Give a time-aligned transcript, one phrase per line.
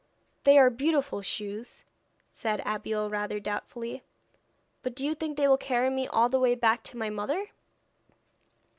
[0.45, 1.85] 'They are beautiful shoes,'
[2.31, 4.01] said Abeille rather doubtfully;
[4.81, 7.51] 'but do you think they will carry me all the way back to my mother?'